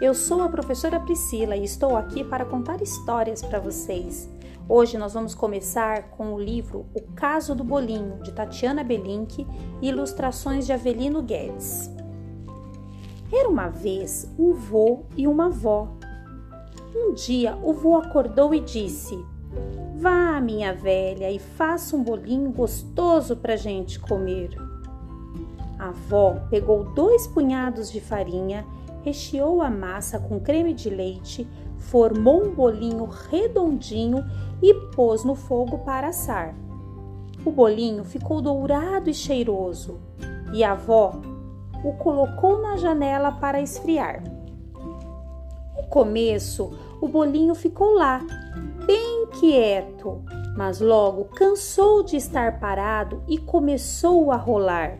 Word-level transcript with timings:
Eu 0.00 0.14
sou 0.14 0.40
a 0.40 0.48
professora 0.48 0.98
Priscila 0.98 1.54
e 1.54 1.64
estou 1.64 1.94
aqui 1.94 2.24
para 2.24 2.42
contar 2.42 2.80
histórias 2.80 3.42
para 3.42 3.60
vocês. 3.60 4.26
Hoje 4.66 4.96
nós 4.96 5.12
vamos 5.12 5.34
começar 5.34 6.04
com 6.12 6.32
o 6.32 6.40
livro 6.40 6.86
O 6.94 7.02
Caso 7.14 7.54
do 7.54 7.62
Bolinho, 7.62 8.22
de 8.22 8.32
Tatiana 8.32 8.82
Belink 8.82 9.46
e 9.82 9.88
ilustrações 9.88 10.64
de 10.64 10.72
Avelino 10.72 11.20
Guedes. 11.20 11.90
Era 13.30 13.46
uma 13.46 13.68
vez 13.68 14.26
um 14.38 14.54
vô 14.54 15.04
e 15.18 15.26
uma 15.26 15.46
avó. 15.46 15.98
Um 16.96 17.12
dia 17.12 17.54
o 17.62 17.74
vô 17.74 17.96
acordou 17.96 18.54
e 18.54 18.60
disse: 18.60 19.22
Vá, 19.96 20.40
minha 20.40 20.72
velha, 20.72 21.30
e 21.30 21.38
faça 21.38 21.94
um 21.94 22.02
bolinho 22.02 22.50
gostoso 22.50 23.36
para 23.36 23.54
gente 23.56 24.00
comer. 24.00 24.56
A 25.78 25.88
avó 25.88 26.40
pegou 26.48 26.84
dois 26.94 27.26
punhados 27.26 27.92
de 27.92 28.00
farinha 28.00 28.64
recheou 29.02 29.60
a 29.60 29.70
massa 29.70 30.18
com 30.18 30.40
creme 30.40 30.72
de 30.72 30.88
leite, 30.88 31.48
formou 31.76 32.44
um 32.44 32.54
bolinho 32.54 33.04
redondinho 33.04 34.24
e 34.62 34.72
pôs 34.94 35.24
no 35.24 35.34
fogo 35.34 35.78
para 35.78 36.08
assar. 36.08 36.54
O 37.44 37.50
bolinho 37.50 38.04
ficou 38.04 38.40
dourado 38.40 39.10
e 39.10 39.14
cheiroso 39.14 40.00
e 40.52 40.62
a 40.62 40.72
avó 40.72 41.20
o 41.84 41.92
colocou 41.94 42.62
na 42.62 42.76
janela 42.76 43.32
para 43.32 43.60
esfriar. 43.60 44.22
No 45.76 45.88
começo, 45.88 46.70
o 47.00 47.08
bolinho 47.08 47.54
ficou 47.54 47.94
lá, 47.94 48.20
bem 48.86 49.26
quieto, 49.40 50.22
mas 50.56 50.80
logo 50.80 51.24
cansou 51.24 52.04
de 52.04 52.16
estar 52.16 52.60
parado 52.60 53.22
e 53.26 53.38
começou 53.38 54.30
a 54.30 54.36
rolar. 54.36 54.98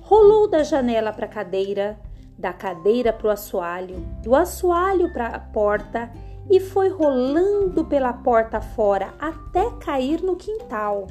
Rolou 0.00 0.48
da 0.48 0.62
janela 0.62 1.12
para 1.12 1.26
a 1.26 1.28
cadeira, 1.28 2.00
da 2.38 2.52
cadeira 2.52 3.12
para 3.12 3.26
o 3.26 3.30
assoalho, 3.30 3.96
do 4.22 4.34
assoalho 4.34 5.12
para 5.12 5.26
a 5.26 5.40
porta 5.40 6.10
e 6.48 6.60
foi 6.60 6.88
rolando 6.88 7.84
pela 7.84 8.12
porta 8.12 8.60
fora 8.60 9.12
até 9.18 9.70
cair 9.80 10.22
no 10.22 10.36
quintal. 10.36 11.06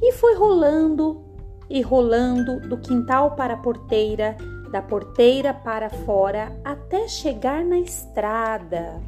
E 0.00 0.12
foi 0.12 0.34
rolando 0.34 1.24
e 1.68 1.82
rolando 1.82 2.60
do 2.60 2.78
quintal 2.78 3.32
para 3.32 3.54
a 3.54 3.56
porteira, 3.58 4.36
da 4.70 4.80
porteira 4.80 5.52
para 5.52 5.90
fora 5.90 6.56
até 6.64 7.08
chegar 7.08 7.64
na 7.64 7.78
estrada. 7.78 9.00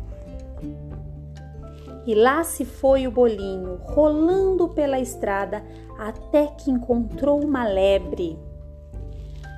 E 2.07 2.14
lá 2.14 2.42
se 2.42 2.64
foi 2.64 3.07
o 3.07 3.11
bolinho, 3.11 3.79
rolando 3.85 4.69
pela 4.69 4.98
estrada 4.98 5.62
até 5.98 6.48
que 6.48 6.70
encontrou 6.70 7.42
uma 7.42 7.64
lebre. 7.64 8.39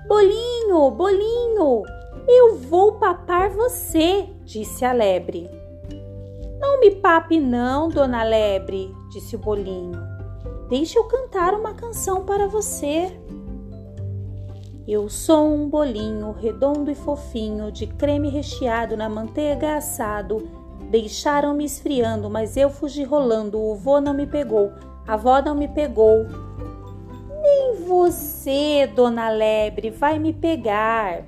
Bolinho, 0.06 0.52
bolinho, 0.91 1.83
eu 2.28 2.56
vou 2.56 2.92
papar 2.92 3.51
você, 3.51 4.28
disse 4.45 4.84
a 4.84 4.92
lebre. 4.92 5.51
Não 6.59 6.81
me 6.81 6.92
pape, 6.92 7.41
não, 7.41 7.89
dona 7.89 8.23
lebre, 8.23 8.95
disse 9.11 9.37
o 9.37 9.39
bolinho. 9.39 10.00
Deixe 10.69 10.98
eu 10.98 11.05
cantar 11.05 11.55
uma 11.55 11.75
canção 11.75 12.25
para 12.25 12.47
você. 12.47 13.11
Eu 14.87 15.09
sou 15.09 15.47
um 15.47 15.69
bolinho 15.69 16.33
redondo 16.33 16.91
e 16.91 16.95
fofinho, 16.95 17.70
de 17.70 17.87
creme 17.87 18.28
recheado 18.28 18.97
na 18.97 19.09
manteiga 19.09 19.77
assado. 19.77 20.48
Deixaram-me 20.91 21.65
esfriando, 21.65 22.31
mas 22.31 22.56
eu 22.56 22.70
fugi 22.70 23.05
rolando. 23.05 23.61
O 23.61 23.75
vô 23.75 24.00
não 24.00 24.15
me 24.15 24.27
pegou, 24.27 24.73
a 25.06 25.15
avó 25.15 25.41
não 25.43 25.55
me 25.55 25.69
pegou. 25.69 26.27
Você, 27.87 28.87
dona 28.94 29.28
Lebre, 29.28 29.91
vai 29.91 30.19
me 30.19 30.32
pegar. 30.32 31.25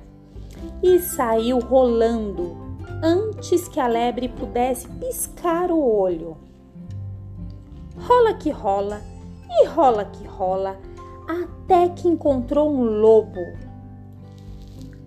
E 0.81 0.99
saiu 0.99 1.59
rolando 1.59 2.65
antes 3.03 3.67
que 3.67 3.79
a 3.79 3.87
lebre 3.87 4.29
pudesse 4.29 4.87
piscar 4.87 5.69
o 5.71 5.79
olho. 5.79 6.37
Rola 7.97 8.33
que 8.33 8.49
rola 8.49 9.01
e 9.61 9.65
rola 9.67 10.05
que 10.05 10.25
rola, 10.25 10.77
até 11.27 11.89
que 11.89 12.07
encontrou 12.07 12.69
um 12.69 12.83
lobo. 12.83 13.41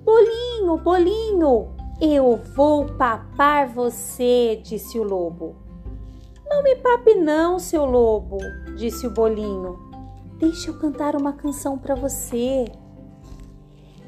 Bolinho, 0.04 0.78
bolinho, 0.78 1.68
eu 2.00 2.36
vou 2.54 2.86
papar 2.86 3.66
você, 3.68 4.60
disse 4.62 4.98
o 4.98 5.02
lobo. 5.02 5.56
Não 6.48 6.62
me 6.62 6.76
pape 6.76 7.14
não, 7.14 7.58
seu 7.58 7.84
lobo, 7.84 8.38
disse 8.76 9.06
o 9.06 9.10
bolinho. 9.10 9.87
Deixa 10.38 10.70
eu 10.70 10.78
cantar 10.78 11.16
uma 11.16 11.32
canção 11.32 11.76
para 11.76 11.96
você. 11.96 12.66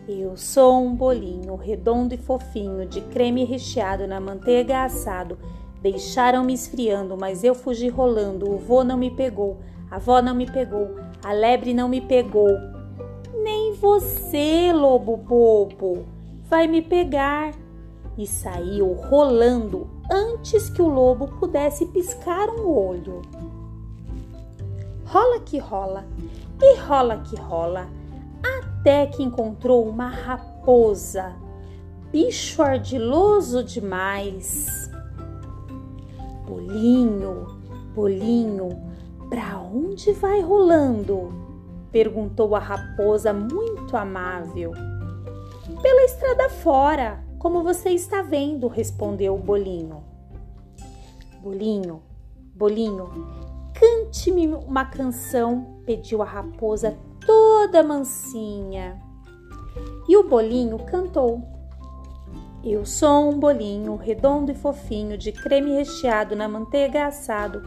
Eu 0.06 0.36
sou 0.36 0.80
um 0.80 0.94
bolinho 0.94 1.56
redondo 1.56 2.14
e 2.14 2.18
fofinho, 2.18 2.86
de 2.86 3.00
creme 3.00 3.42
recheado 3.42 4.06
na 4.06 4.20
manteiga 4.20 4.84
assado. 4.84 5.36
Deixaram-me 5.82 6.54
esfriando, 6.54 7.16
mas 7.18 7.42
eu 7.42 7.52
fugi 7.52 7.88
rolando. 7.88 8.48
O 8.48 8.58
vô 8.58 8.84
não 8.84 8.96
me 8.96 9.10
pegou, 9.10 9.58
a 9.90 9.96
avó 9.96 10.22
não 10.22 10.32
me 10.32 10.46
pegou, 10.46 10.94
a 11.24 11.32
lebre 11.32 11.74
não 11.74 11.88
me 11.88 12.00
pegou. 12.00 12.50
Nem 13.42 13.74
você, 13.74 14.72
lobo 14.72 15.16
bobo, 15.16 16.06
vai 16.44 16.68
me 16.68 16.80
pegar. 16.80 17.52
E 18.16 18.24
saiu 18.24 18.92
rolando 18.92 19.90
antes 20.08 20.70
que 20.70 20.80
o 20.80 20.88
lobo 20.88 21.26
pudesse 21.40 21.86
piscar 21.86 22.48
um 22.50 22.68
olho 22.68 23.20
rola 25.10 25.40
que 25.40 25.58
rola 25.58 26.04
e 26.62 26.76
rola 26.78 27.18
que 27.18 27.34
rola, 27.34 27.88
até 28.44 29.08
que 29.08 29.24
encontrou 29.24 29.88
uma 29.88 30.08
raposa, 30.08 31.34
bicho 32.12 32.62
ardiloso 32.62 33.64
demais. 33.64 34.88
Bolinho, 36.46 37.44
bolinho, 37.92 38.68
pra 39.28 39.58
onde 39.58 40.12
vai 40.12 40.40
rolando? 40.40 41.50
perguntou 41.90 42.54
a 42.54 42.60
raposa 42.60 43.32
muito 43.32 43.96
amável. 43.96 44.70
Pela 45.82 46.04
estrada 46.04 46.48
fora, 46.48 47.24
como 47.36 47.64
você 47.64 47.90
está 47.90 48.22
vendo, 48.22 48.68
respondeu 48.68 49.34
o 49.34 49.38
bolinho. 49.38 50.04
Bolinho, 51.42 52.00
bolinho, 52.54 53.39
Cante-me 53.80 54.46
uma 54.46 54.84
canção, 54.84 55.80
pediu 55.86 56.20
a 56.20 56.26
raposa 56.26 56.98
toda 57.24 57.82
mansinha. 57.82 59.00
E 60.06 60.18
o 60.18 60.28
bolinho 60.28 60.78
cantou. 60.80 61.40
Eu 62.62 62.84
sou 62.84 63.30
um 63.30 63.40
bolinho 63.40 63.96
redondo 63.96 64.52
e 64.52 64.54
fofinho, 64.54 65.16
de 65.16 65.32
creme 65.32 65.72
recheado 65.72 66.36
na 66.36 66.46
manteiga 66.46 67.06
assado. 67.06 67.62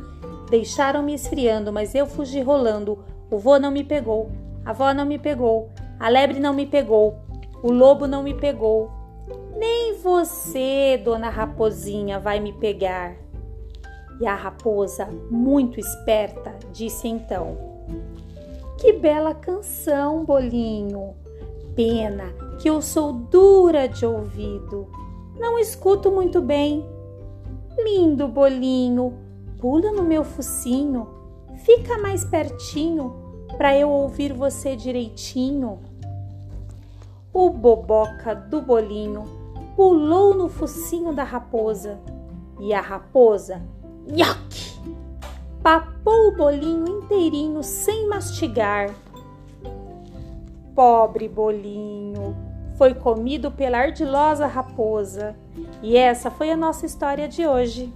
Deixaram-me 0.52 1.16
esfriando, 1.16 1.74
mas 1.74 1.96
eu 1.96 2.06
fugi 2.06 2.42
rolando. 2.42 3.04
O 3.32 3.40
vô 3.40 3.58
não 3.58 3.72
me 3.72 3.84
pegou, 3.84 4.30
a 4.64 4.70
avó 4.70 4.94
não 4.94 5.08
me 5.08 5.18
pegou, 5.18 5.72
a 6.00 6.10
lebre 6.10 6.40
não 6.40 6.54
me 6.54 6.68
pegou, 6.68 7.18
o 7.64 7.72
lobo 7.72 8.06
não 8.06 8.22
me 8.22 8.36
pegou. 8.36 8.92
Nem 9.58 9.98
você, 9.98 11.02
dona 11.04 11.30
raposinha, 11.30 12.20
vai 12.20 12.40
me 12.40 12.54
pegar. 12.54 13.16
E 14.20 14.28
a 14.28 14.36
raposa, 14.36 15.08
muito 15.30 15.80
esperta, 15.80 16.56
disse 16.72 17.08
então: 17.08 17.58
Que 18.80 18.94
bela 18.94 19.34
canção, 19.34 20.24
bolinho! 20.24 21.16
Pena 21.76 22.26
que 22.60 22.70
eu 22.70 22.82
sou 22.82 23.14
dura 23.14 23.88
de 23.88 24.06
ouvido, 24.06 24.88
não 25.40 25.58
escuto 25.58 26.12
muito 26.12 26.42
bem. 26.42 26.86
Lindo 27.84 28.28
bolinho, 28.28 29.14
pula 29.60 29.92
no 29.92 30.04
meu 30.04 30.24
focinho, 30.24 31.08
fica 31.66 31.98
mais 31.98 32.24
pertinho 32.24 33.16
para 33.58 33.76
eu 33.76 33.90
ouvir 33.90 34.34
você 34.34 34.76
direitinho. 34.76 35.80
O 37.34 37.50
boboca 37.50 38.36
do 38.36 38.62
bolinho 38.62 39.24
pulou 39.76 40.36
no 40.36 40.48
focinho 40.48 41.14
da 41.14 41.24
raposa 41.24 42.00
e 42.60 42.74
a 42.74 42.82
raposa 42.82 43.62
Nhoque! 44.08 44.80
Papou 45.62 46.30
o 46.30 46.36
bolinho 46.36 47.04
inteirinho 47.04 47.64
sem 47.64 48.08
mastigar. 48.08 48.94
Pobre 50.76 51.28
bolinho! 51.28 52.36
Foi 52.78 52.94
comido 52.94 53.52
pela 53.52 53.78
ardilosa 53.78 54.48
raposa. 54.48 55.36
E 55.82 55.96
essa 55.96 56.32
foi 56.32 56.52
a 56.52 56.58
nossa 56.58 56.86
história 56.86 57.28
de 57.28 57.46
hoje. 57.46 57.94